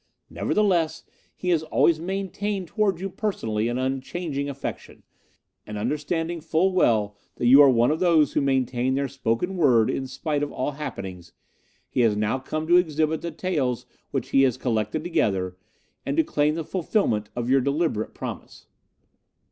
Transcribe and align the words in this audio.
Nevertheless, 0.31 1.03
he 1.35 1.49
has 1.49 1.61
always 1.61 1.99
maintained 1.99 2.67
towards 2.69 2.99
you 3.01 3.07
personally 3.07 3.67
an 3.67 3.77
unchanging 3.77 4.49
affection, 4.49 5.03
and 5.63 5.77
understanding 5.77 6.41
full 6.41 6.71
well 6.73 7.15
that 7.35 7.45
you 7.45 7.61
are 7.61 7.69
one 7.69 7.91
of 7.91 7.99
those 7.99 8.33
who 8.33 8.41
maintain 8.41 8.95
their 8.95 9.07
spoken 9.07 9.57
word 9.57 9.91
in 9.91 10.07
spite 10.07 10.41
of 10.41 10.51
all 10.51 10.71
happenings, 10.71 11.33
he 11.87 11.99
has 12.01 12.15
now 12.17 12.39
come 12.39 12.65
to 12.65 12.77
exhibit 12.77 13.21
the 13.21 13.29
taels 13.29 13.85
which 14.09 14.29
he 14.29 14.41
has 14.41 14.57
collected 14.57 15.03
together, 15.03 15.55
and 16.03 16.17
to 16.17 16.23
claim 16.23 16.55
the 16.55 16.63
fulfilment 16.65 17.29
of 17.35 17.47
your 17.47 17.61
deliberate 17.61 18.15
promise. 18.15 18.65